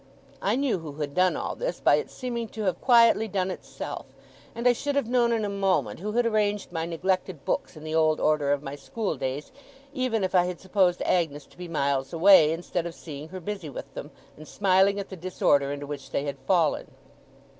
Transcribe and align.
I 0.41 0.55
knew 0.55 0.79
who 0.79 0.93
had 0.93 1.13
done 1.13 1.35
all 1.37 1.53
this, 1.55 1.79
by 1.79 1.97
its 1.97 2.11
seeming 2.11 2.47
to 2.57 2.63
have 2.63 2.81
quietly 2.81 3.27
done 3.27 3.51
itself; 3.51 4.07
and 4.55 4.67
I 4.67 4.73
should 4.73 4.95
have 4.95 5.07
known 5.07 5.31
in 5.31 5.45
a 5.45 5.47
moment 5.47 5.99
who 5.99 6.13
had 6.13 6.25
arranged 6.25 6.71
my 6.71 6.87
neglected 6.87 7.45
books 7.45 7.77
in 7.77 7.83
the 7.83 7.93
old 7.93 8.19
order 8.19 8.51
of 8.51 8.63
my 8.63 8.75
school 8.75 9.15
days, 9.15 9.51
even 9.93 10.23
if 10.23 10.33
I 10.33 10.45
had 10.45 10.59
supposed 10.59 11.03
Agnes 11.03 11.45
to 11.45 11.55
be 11.55 11.67
miles 11.67 12.13
away, 12.13 12.51
instead 12.51 12.87
of 12.87 12.95
seeing 12.95 13.27
her 13.27 13.39
busy 13.39 13.69
with 13.69 13.93
them, 13.93 14.09
and 14.37 14.47
smiling 14.47 14.99
at 14.99 15.09
the 15.09 15.15
disorder 15.15 15.71
into 15.71 15.85
which 15.85 16.09
they 16.09 16.23
had 16.23 16.39
fallen. 16.47 16.87